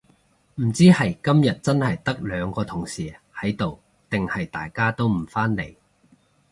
[0.55, 5.75] 唔知係今日真係得兩個同事喺度定係大家都唔返嚟